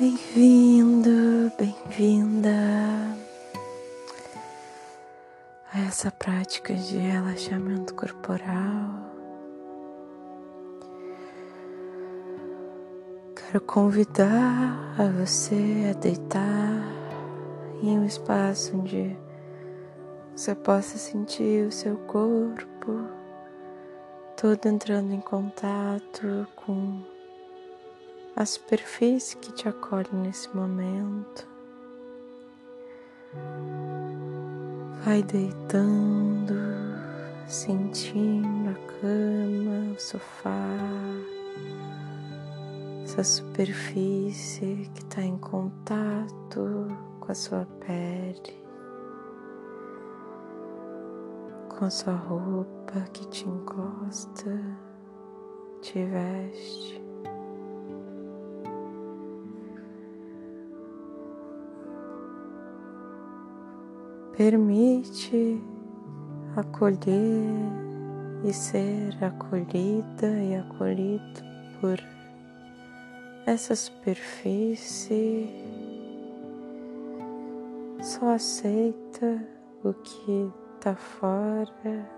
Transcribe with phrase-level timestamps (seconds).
[0.00, 2.48] Bem-vindo, bem-vinda
[5.74, 8.88] a essa prática de relaxamento corporal.
[13.36, 16.82] Quero convidar a você a deitar
[17.82, 19.14] em um espaço onde
[20.34, 23.06] você possa sentir o seu corpo
[24.34, 27.19] todo entrando em contato com
[28.36, 31.48] a superfície que te acolhe nesse momento.
[35.04, 36.54] Vai deitando,
[37.46, 40.76] sentindo a cama, o sofá,
[43.04, 48.62] essa superfície que está em contato com a sua pele,
[51.68, 54.60] com a sua roupa que te encosta,
[55.80, 57.09] te veste.
[64.36, 65.62] Permite
[66.56, 67.80] acolher
[68.44, 71.42] e ser acolhida e acolhido
[71.80, 71.98] por
[73.46, 75.48] essa superfície.
[78.02, 79.46] Só aceita
[79.84, 82.08] o que está fora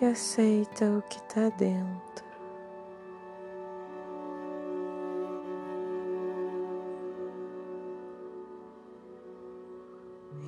[0.00, 2.27] e aceita o que está dentro.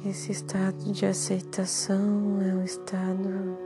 [0.03, 3.59] Esse estado de aceitação é um estado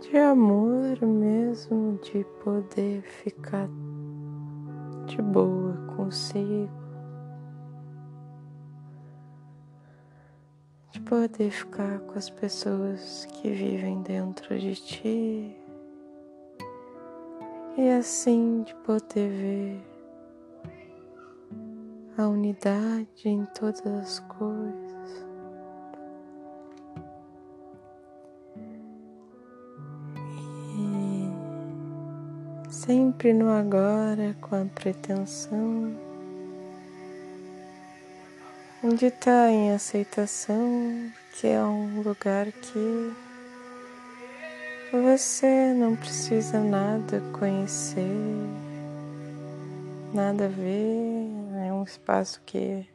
[0.00, 3.68] de amor mesmo, de poder ficar
[5.06, 6.68] de boa consigo,
[10.90, 15.56] de poder ficar com as pessoas que vivem dentro de ti.
[17.78, 19.91] E assim de poder ver
[22.18, 25.26] a unidade em todas as coisas.
[30.76, 35.94] E sempre no agora com a pretensão
[38.96, 43.12] de estar em aceitação, que é um lugar que
[44.92, 48.04] você não precisa nada conhecer,
[50.12, 51.30] nada ver,
[51.82, 52.86] um espaço que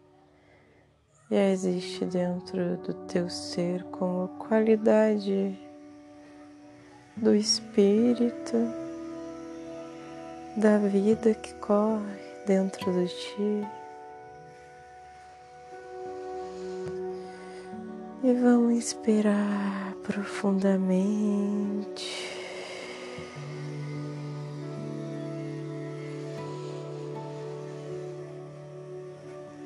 [1.30, 5.60] já existe dentro do teu ser como qualidade
[7.18, 8.56] do espírito,
[10.56, 13.68] da vida que corre dentro de ti.
[18.24, 22.37] E vamos inspirar profundamente.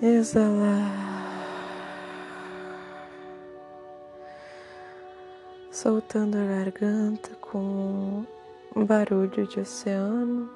[0.02, 0.92] Exalar,
[5.72, 8.26] soltando a garganta com
[8.76, 10.50] um barulho de oceano.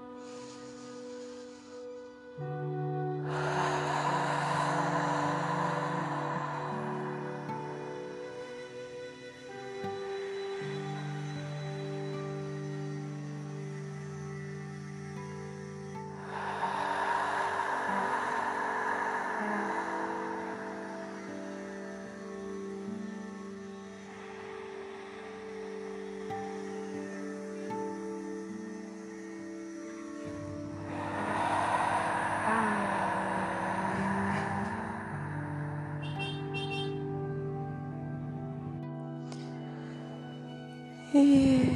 [41.18, 41.72] E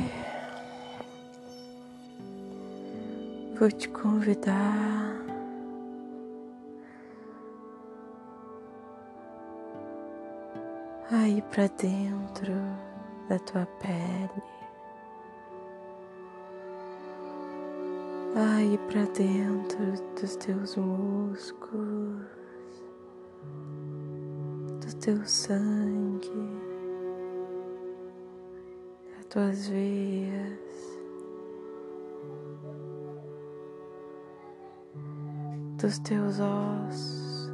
[3.58, 5.16] vou te convidar
[11.10, 12.54] a ir para dentro
[13.30, 14.44] da tua pele,
[18.36, 22.26] a ir para dentro dos teus músculos,
[24.82, 26.69] do teu sangue
[29.30, 30.60] tuas veias,
[35.80, 37.52] dos teus ossos.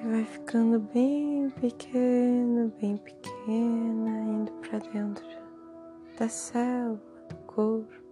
[0.00, 5.26] E vai ficando bem pequeno, bem pequena, indo para dentro
[6.16, 8.07] da célula do corpo.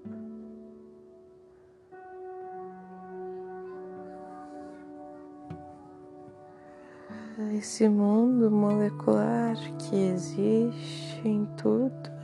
[7.57, 12.17] Esse mundo molecular que existe em tudo.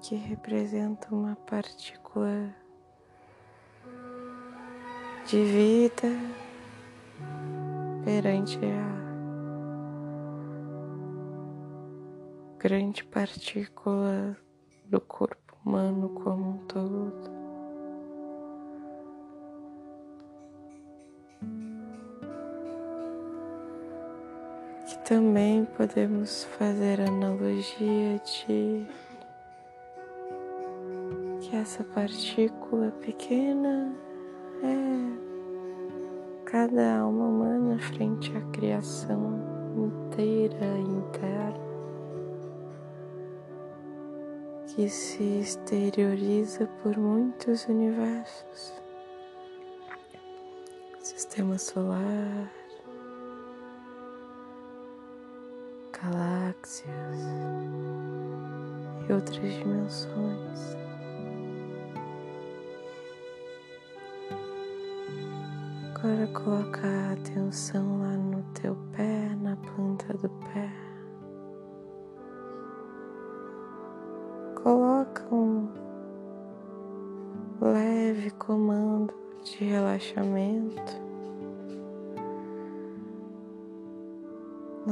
[0.00, 2.52] Que representa uma partícula
[5.26, 6.08] de vida
[8.04, 9.02] perante a
[12.58, 14.36] grande partícula
[14.86, 17.41] do corpo humano como um todo.
[25.12, 28.86] Também podemos fazer analogia de
[31.38, 33.94] que essa partícula pequena
[34.62, 39.38] é cada alma humana frente à criação
[39.76, 41.72] inteira interna.
[44.68, 48.72] que se exterioriza por muitos universos,
[50.98, 52.50] sistema solar,
[56.02, 57.16] galáxias
[59.08, 60.76] e outras dimensões.
[65.94, 70.68] Agora coloca a atenção lá no teu pé, na planta do pé.
[74.60, 75.68] Coloca um
[77.60, 79.14] leve comando
[79.44, 81.11] de relaxamento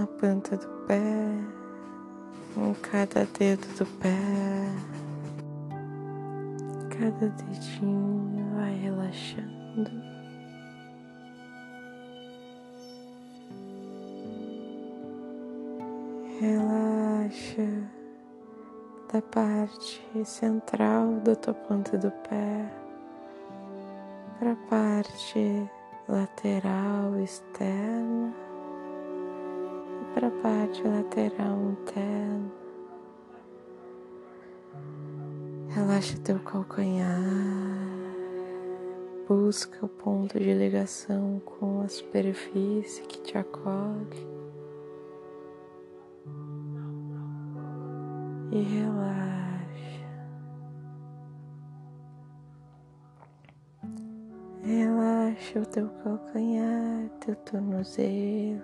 [0.00, 0.98] na planta do pé,
[2.56, 4.16] em cada dedo do pé,
[6.88, 9.90] cada dedinho vai relaxando.
[16.40, 17.90] Relaxa
[19.12, 22.72] da parte central da tua ponta do pé
[24.38, 25.68] para a parte
[26.08, 28.49] lateral externa
[30.14, 32.50] para a parte lateral interna.
[35.68, 37.16] Relaxa teu calcanhar,
[39.28, 44.30] busca o ponto de ligação com a superfície que te acolhe.
[48.52, 50.10] e relaxa.
[54.62, 58.62] Relaxa o teu calcanhar, teu tornozelo,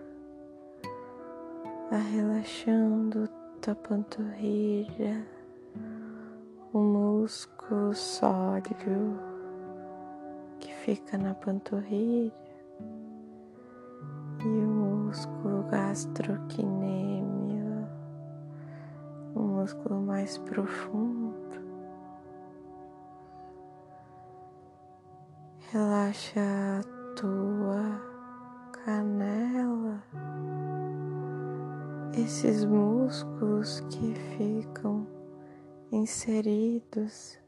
[1.96, 3.26] vai relaxando
[3.62, 5.26] tua panturrilha,
[6.74, 9.18] o músculo sólido
[10.60, 12.34] que fica na panturrilha
[14.44, 17.88] e o músculo gastroquinêmico
[19.34, 21.36] um músculo mais profundo.
[25.72, 26.82] Relaxa a
[27.14, 28.00] tua
[28.84, 30.02] canela,
[32.16, 35.06] esses músculos que ficam
[35.92, 37.38] inseridos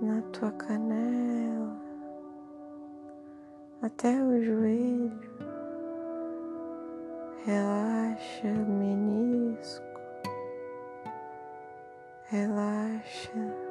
[0.00, 1.78] na tua canela
[3.82, 5.30] até o joelho.
[7.44, 10.00] Relaxa menisco,
[12.30, 13.69] relaxa.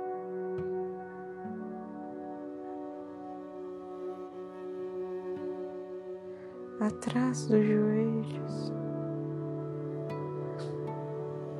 [6.80, 8.74] Atrás dos joelhos,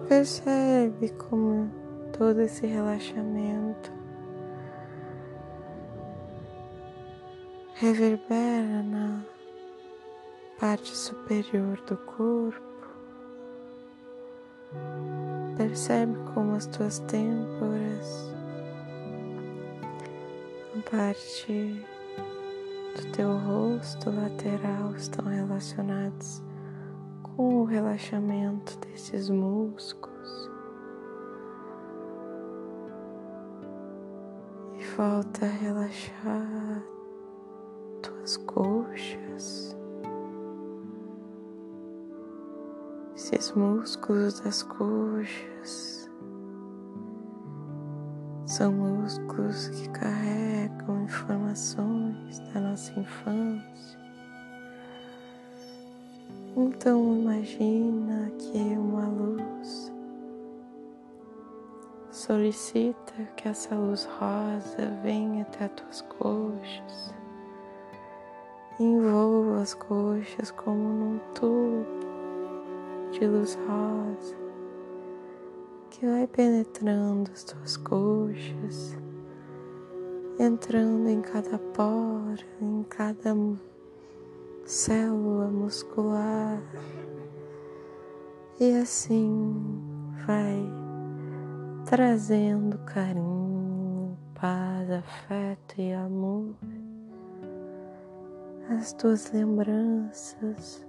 [0.08, 1.70] percebe como
[2.18, 3.92] todo esse relaxamento
[7.80, 9.26] reverbera na
[10.60, 12.62] parte superior do corpo.
[15.56, 18.34] Percebe como as tuas têmporas,
[20.78, 21.86] a parte
[22.96, 26.42] do teu rosto lateral estão relacionados
[27.24, 30.50] com o relaxamento desses músculos.
[34.78, 36.84] E volta a relaxar
[38.02, 39.70] tuas coxas.
[43.32, 46.10] esses músculos das coxas
[48.46, 54.00] são músculos que carregam informações da nossa infância.
[56.56, 59.94] Então imagina que uma luz
[62.12, 67.14] solicita que essa luz rosa venha até as tuas coxas,
[68.80, 71.86] envolva as coxas como num tubo
[73.12, 74.36] de luz rosa
[75.90, 78.98] que vai penetrando as tuas coxas
[80.40, 83.36] entrando em cada poro, em cada
[84.66, 86.62] célula muscular,
[88.58, 89.54] e assim
[90.26, 90.64] vai
[91.86, 96.56] trazendo carinho, paz, afeto e amor,
[98.70, 100.88] as tuas lembranças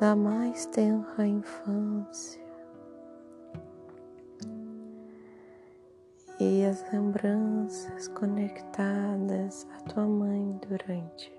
[0.00, 2.41] da mais tenra infância
[6.42, 11.32] e as lembranças conectadas à tua mãe durante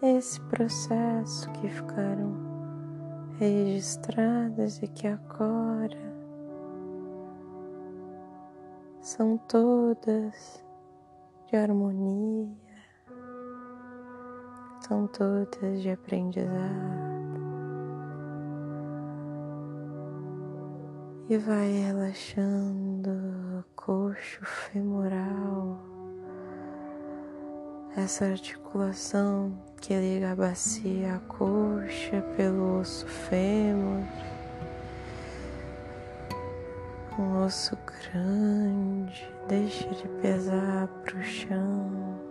[0.00, 2.36] esse processo que ficaram
[3.36, 6.14] registradas e que agora
[9.00, 10.64] são todas
[11.48, 12.54] de harmonia,
[14.86, 16.56] são todas de aprendizado.
[21.28, 23.25] E vai relaxando
[23.86, 25.78] coxo femoral,
[27.96, 34.02] essa articulação que liga a bacia à coxa pelo osso fêmur,
[37.16, 42.25] um osso grande, deixa de pesar para o chão.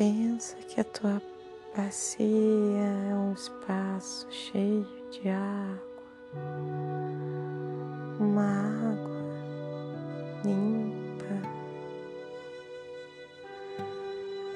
[0.00, 1.20] Pensa que a tua
[1.76, 5.78] bacia é um espaço cheio de água,
[8.18, 9.20] uma água
[10.42, 11.42] limpa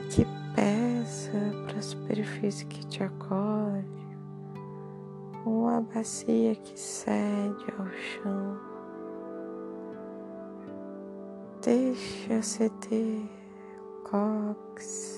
[0.09, 3.85] que peça para a superfície que te acolhe,
[5.45, 8.59] uma bacia que cede ao chão.
[11.61, 13.29] Deixa ceder
[14.05, 15.14] cox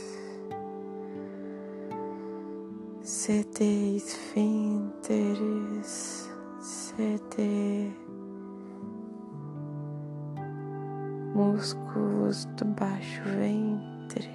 [3.26, 5.10] CD esfínteres,
[6.60, 7.90] CD
[11.34, 14.30] músculos do baixo ventre,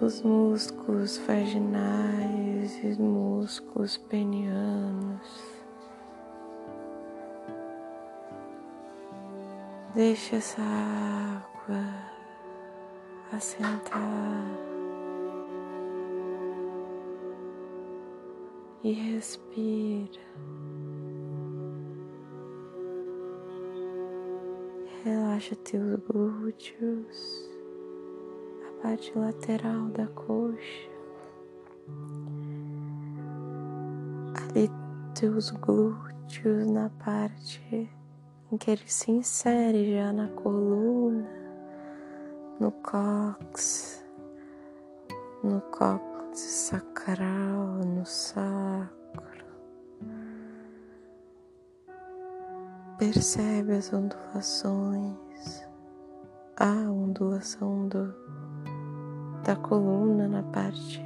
[0.00, 5.42] os músculos vaginais e os músculos penianos.
[9.96, 12.11] Deixa essa água
[13.32, 14.44] assentar
[18.84, 20.20] e respira.
[25.04, 27.50] Relaxa teus glúteos,
[28.68, 30.90] a parte lateral da coxa.
[34.36, 34.70] Ali
[35.18, 37.90] teus glúteos na parte
[38.50, 41.41] em que ele se insere já na coluna
[42.62, 44.04] no cox,
[45.42, 49.44] no cox sacral, no sacro.
[53.00, 55.64] Percebe as ondulações,
[56.56, 58.14] a ondulação do,
[59.42, 61.02] da coluna na parte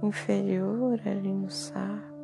[0.00, 2.15] inferior ali no sacro.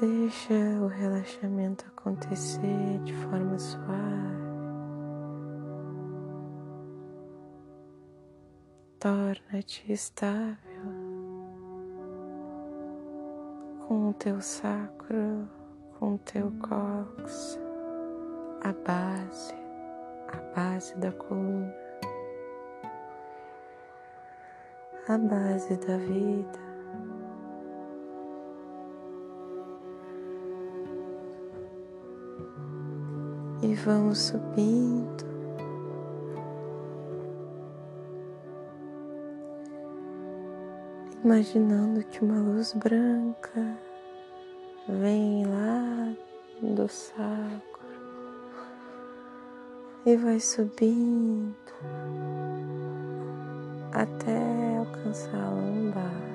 [0.00, 3.88] Deixa o relaxamento acontecer de forma suave.
[9.00, 10.56] Torna-te estável
[13.88, 15.48] com o teu sacro,
[15.98, 17.58] com o teu cox,
[18.62, 19.54] a base,
[20.28, 21.74] a base da coluna,
[25.08, 26.67] a base da vida.
[33.62, 35.26] E vamos subindo.
[41.24, 43.78] Imaginando que uma luz branca
[44.88, 46.14] vem lá
[46.62, 47.68] do sacro
[50.06, 51.54] e vai subindo
[53.92, 56.28] até alcançar a lombar.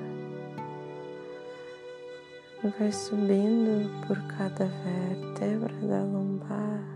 [2.78, 6.93] Vai subindo por cada vértebra da lombar.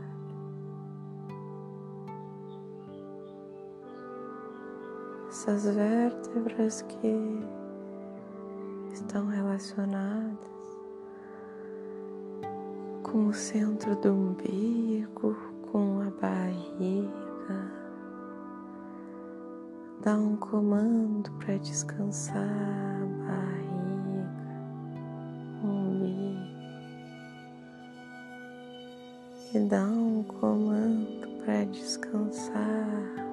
[5.38, 7.46] Essas vértebras que
[8.92, 10.36] estão relacionadas
[13.04, 15.36] com o centro do umbigo,
[15.70, 17.72] com a barriga,
[20.02, 24.58] dá um comando para descansar a barriga,
[25.62, 26.40] o umbigo,
[29.54, 33.27] e dá um comando para descansar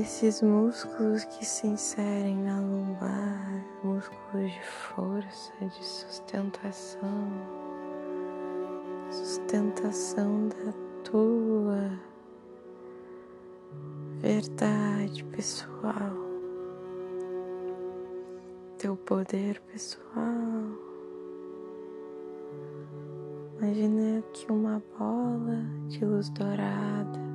[0.00, 7.28] esses músculos que se inserem na lombar, músculos de força, de sustentação,
[9.10, 11.90] sustentação da tua
[14.18, 16.12] verdade pessoal,
[18.78, 20.28] teu poder pessoal.
[23.58, 27.27] Imagina que uma bola de luz dourada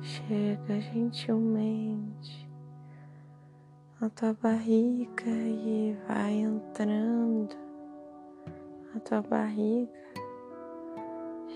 [0.00, 2.48] chega gentilmente
[4.00, 7.56] na tua barriga e vai entrando
[8.94, 9.90] na tua barriga,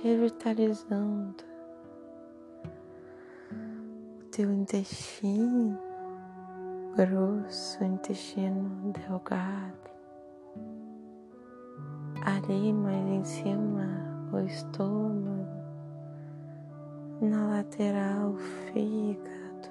[0.02, 1.44] revitalizando
[4.20, 5.78] o teu intestino
[6.96, 9.90] grosso, intestino delgado.
[12.24, 15.61] Ali mais em cima, o estômago
[17.22, 19.70] na lateral, fígado.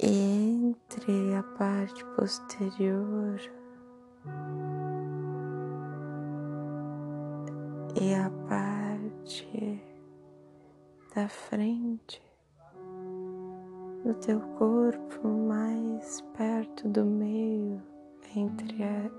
[0.00, 3.40] Entre a parte posterior
[8.00, 9.82] e a parte
[11.16, 12.22] da frente
[14.04, 17.82] do teu corpo, mais perto do meio,
[18.36, 19.10] entre a,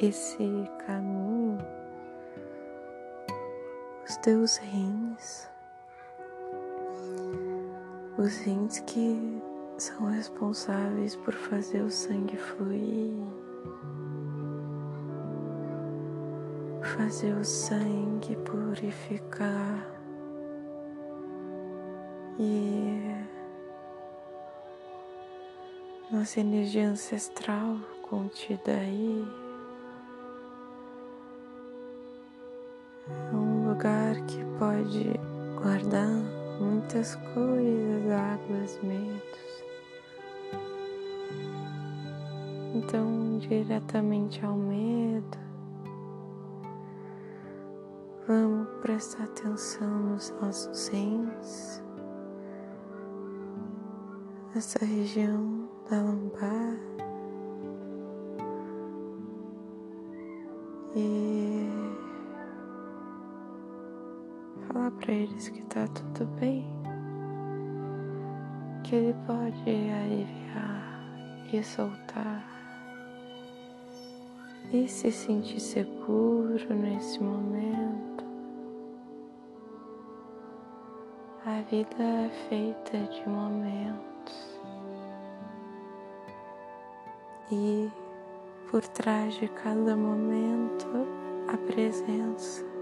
[0.00, 1.83] esse caminho
[4.06, 5.48] os teus rins,
[8.18, 9.42] os rins que
[9.78, 13.14] são responsáveis por fazer o sangue fluir,
[16.96, 19.90] fazer o sangue purificar
[22.38, 23.24] e
[26.12, 29.43] nossa energia ancestral contida aí
[33.74, 35.20] lugar que pode
[35.60, 36.22] guardar
[36.60, 39.64] muitas coisas, águas, medos.
[42.72, 45.38] Então, diretamente ao medo,
[48.28, 51.82] vamos prestar atenção nos nossos rins,
[54.54, 56.78] nessa região da lombar.
[60.94, 61.43] E
[64.74, 66.66] falar para eles que tá tudo bem,
[68.82, 71.08] que ele pode aliviar
[71.52, 72.44] e soltar
[74.72, 78.24] e se sentir seguro nesse momento.
[81.46, 84.60] A vida é feita de momentos
[87.52, 87.88] e
[88.70, 90.88] por trás de cada momento
[91.46, 92.73] a presença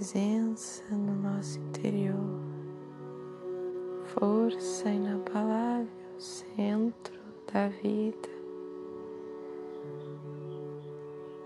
[0.00, 2.40] presença no nosso interior,
[4.06, 7.20] força inabalável, centro
[7.52, 8.30] da vida.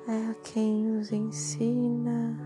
[0.07, 2.39] É quem nos ensina.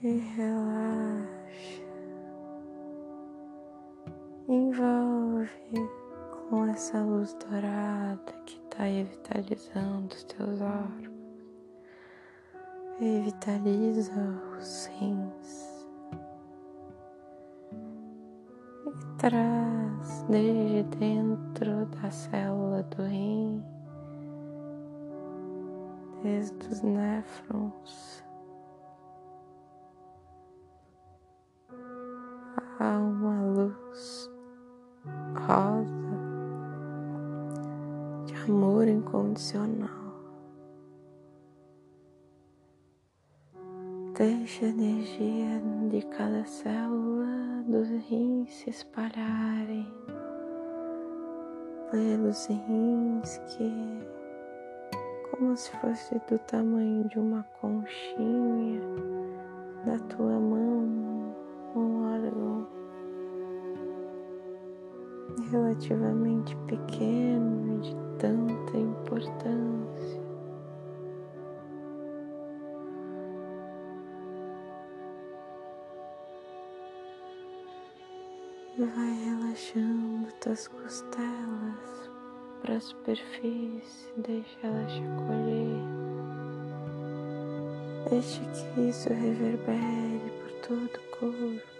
[0.00, 1.82] E relaxa,
[4.48, 5.90] envolve
[6.48, 11.08] com essa luz dourada que está revitalizando os teus órgãos,
[13.00, 14.12] revitaliza
[14.56, 15.86] os rins
[18.86, 23.64] e traz desde dentro da célula do rim,
[26.22, 28.24] desde os néfrons.
[32.78, 34.30] Há uma luz
[35.34, 36.07] rosa
[38.50, 39.90] amor incondicional.
[44.16, 49.86] Deixa a energia de cada célula dos rins se espalharem
[51.90, 53.70] pelos rins que,
[55.30, 58.80] como se fosse do tamanho de uma conchinha
[59.84, 61.34] da tua mão,
[61.76, 62.66] um órgão
[65.50, 70.20] relativamente pequeno de tanta importância.
[78.76, 82.10] E vai relaxando tuas costelas,
[82.62, 86.08] para a superfície, deixa ela te acolher.
[88.10, 91.78] Deixe que isso reverbere por todo o corpo.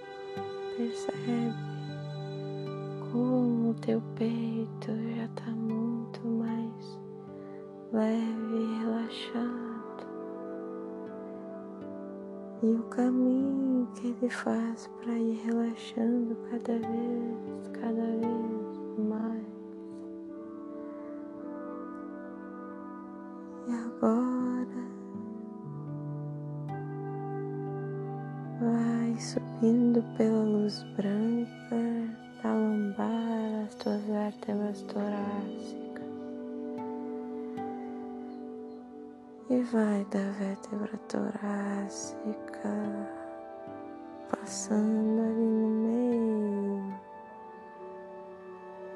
[0.76, 1.68] Percebe
[3.10, 5.77] como o teu peito já está muito
[6.26, 6.98] mais
[7.92, 9.68] leve e relaxado.
[12.62, 19.46] E o caminho que ele faz para ir relaxando cada vez, cada vez mais.
[23.68, 24.68] E agora
[28.60, 31.48] vai subindo pela luz branca
[32.42, 35.87] da lombar, as tuas vértebras torácicas.
[39.50, 42.68] E vai da vértebra torácica
[44.28, 46.94] passando ali no meio.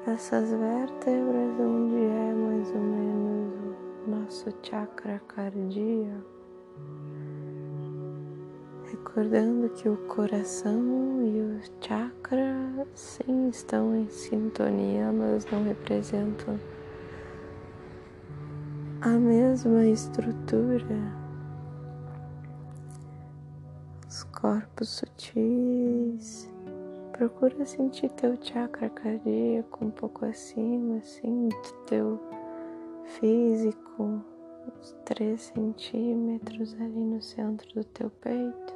[0.05, 6.33] Essas vértebras onde é mais ou menos o nosso chakra cardíaco.
[8.91, 16.59] Recordando que o coração e o chakra sim estão em sintonia mas não representam
[19.05, 20.95] a mesma estrutura,
[24.07, 26.49] os corpos sutis.
[27.11, 32.17] Procura sentir teu chakra cardíaco um pouco acima, assim, do teu
[33.19, 34.23] físico,
[34.79, 38.73] uns 3 centímetros ali no centro do teu peito.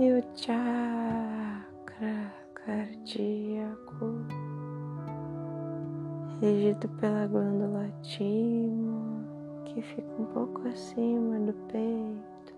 [0.00, 4.26] E o chakra cardíaco
[6.40, 9.24] regido pela glândula timo,
[9.64, 12.54] que fica um pouco acima do peito.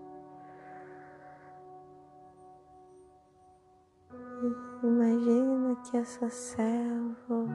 [4.41, 7.49] E imagina que essa célula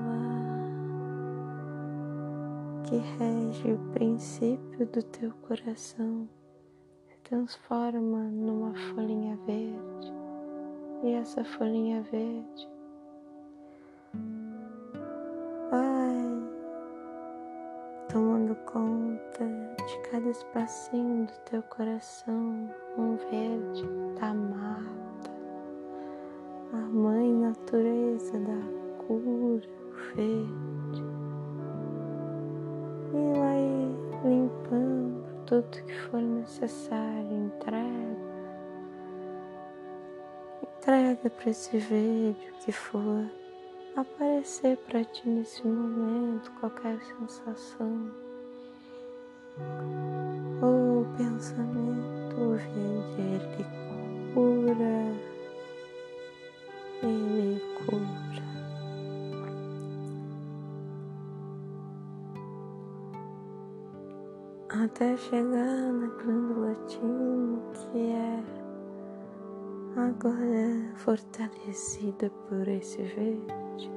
[2.85, 6.29] que rege o princípio do teu coração
[7.07, 10.13] se transforma numa folhinha verde.
[11.03, 12.74] E essa folhinha verde
[20.35, 22.68] espacinho do teu coração,
[22.99, 23.85] um verde
[24.18, 25.31] da mata,
[26.73, 29.68] a mãe natureza da cura,
[30.16, 31.05] verde.
[33.12, 38.35] E vai limpando tudo que for necessário, entrega.
[40.62, 43.25] Entrega para esse verde o que for
[43.94, 48.25] aparecer para ti nesse momento qualquer sensação
[50.64, 52.57] ou pensamento,
[53.18, 53.64] ele
[54.33, 54.96] cura,
[57.03, 58.44] ele cura.
[64.70, 68.42] Até chegar na glândula timo, que é
[69.96, 73.90] agora fortalecida por esse verde.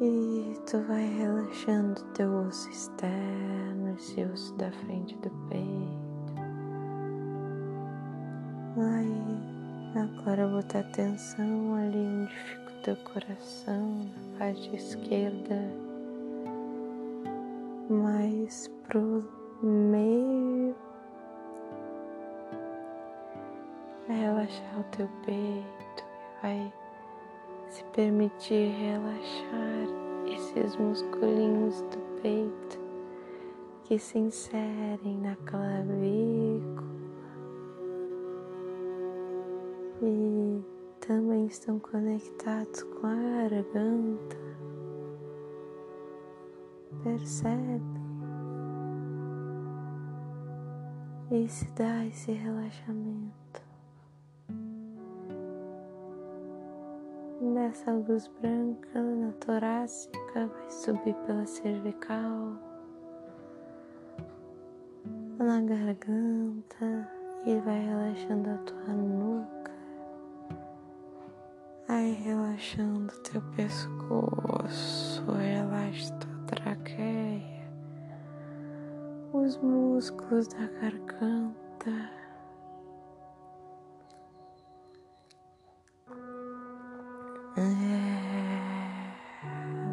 [0.00, 6.36] E tu vai relaxando teu osso externo, esse osso da frente do peito.
[8.76, 15.60] Vai agora botar atenção ali onde fica o teu coração, na parte esquerda,
[17.88, 19.24] mais pro
[19.62, 20.74] meio.
[24.06, 25.86] Vai relaxar o teu peito
[26.42, 26.72] vai
[27.68, 32.78] se permitir relaxar esses musculinhos do peito
[33.84, 36.96] que se inserem na clavícula
[40.02, 40.62] e
[41.00, 44.36] também estão conectados com a garganta.
[47.02, 47.96] Percebe?
[51.30, 53.45] E se dá esse relaxamento.
[57.66, 62.56] Dessa luz branca na torácica vai subir pela cervical,
[65.36, 67.10] na garganta
[67.44, 69.72] e vai relaxando a tua nuca,
[71.88, 77.68] aí relaxando teu pescoço, relaxa tua traqueia,
[79.32, 82.25] os músculos da garganta.
[87.58, 87.62] É,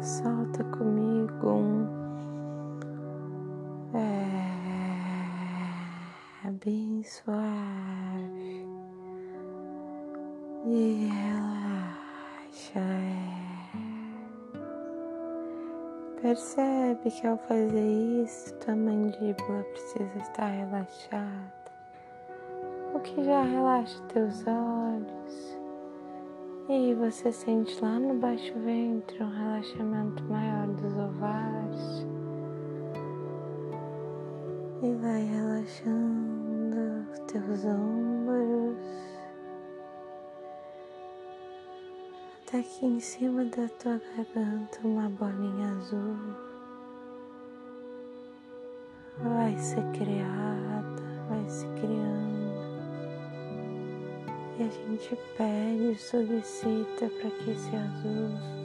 [0.02, 1.88] solta comigo
[3.94, 8.68] é, bem suave
[10.66, 12.80] e relaxa.
[12.80, 13.44] É.
[16.20, 21.72] Percebe que ao fazer isso, tua mandíbula precisa estar relaxada,
[22.94, 25.53] o que já relaxa teus olhos.
[26.68, 32.06] E você sente lá no baixo ventre um relaxamento maior dos ovários.
[34.82, 38.78] E vai relaxando os teus ombros.
[42.46, 46.16] Até aqui em cima da tua garganta uma bolinha azul
[49.22, 52.43] vai ser criada, vai se criando.
[54.56, 58.64] E a gente pede, solicita para que esse azul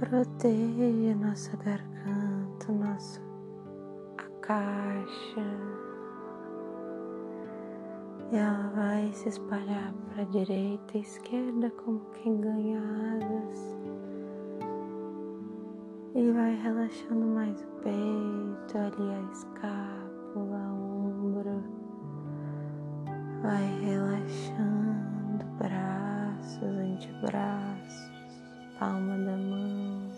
[0.00, 3.20] proteja nossa garganta, nossa
[4.18, 5.40] a caixa.
[8.32, 13.76] E ela vai se espalhar para a direita e esquerda como quem ganha asas.
[16.14, 21.62] E vai relaxando mais o peito, ali a escápula, ombro,
[23.42, 23.84] vai
[24.26, 28.10] relaxando braços, antebraços,
[28.78, 30.10] palma da mão,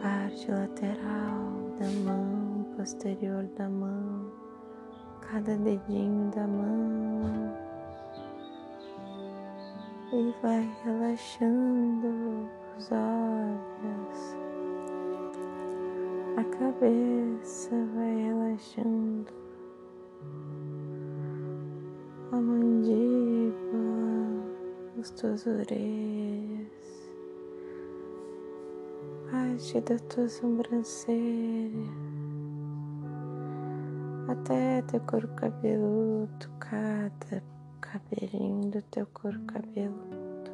[0.00, 4.30] parte lateral da mão, posterior da mão
[5.32, 7.56] cada dedinho da mão.
[10.12, 12.48] E vai relaxando
[12.78, 14.36] os olhos,
[16.36, 19.32] a cabeça vai relaxando,
[22.32, 23.52] a mandíbula,
[25.00, 27.10] as tuas orelhas,
[29.30, 32.08] parte da tua sobrancelha
[34.28, 37.42] até teu couro cabeludo, cada
[37.80, 40.50] cabelinho do teu couro cabeludo.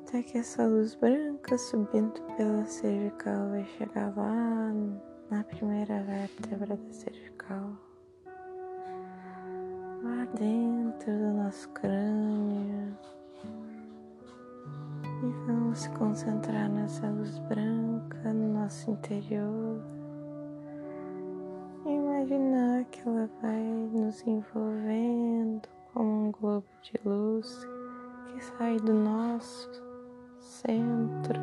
[0.00, 4.72] Até que essa luz branca subindo pela cervical vai chegar lá
[5.30, 7.72] na primeira vértebra da cervical,
[10.38, 12.96] dentro do nosso crânio.
[15.22, 19.80] E vamos se concentrar nessa luz branca no nosso interior
[21.86, 23.62] imaginar que ela vai
[23.92, 27.66] nos envolvendo como um globo de luz
[28.26, 29.70] que sai do nosso
[30.38, 31.40] centro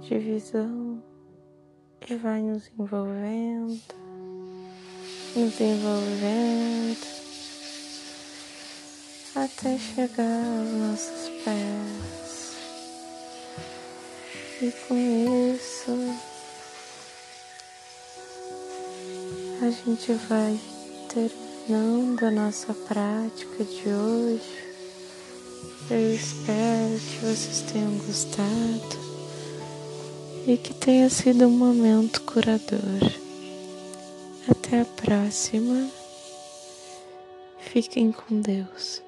[0.00, 1.00] de visão
[2.08, 3.80] e vai nos envolvendo,
[5.34, 7.06] nos envolvendo
[9.34, 12.52] até chegar aos nossos pés.
[14.60, 15.92] E com isso
[19.62, 20.60] a gente vai
[21.08, 24.72] terminando a nossa prática de hoje.
[25.90, 29.02] Eu espero que vocês tenham gostado
[30.46, 33.21] e que tenha sido um momento curador.
[34.72, 35.90] Até a próxima.
[37.58, 39.02] Fiquem com Deus.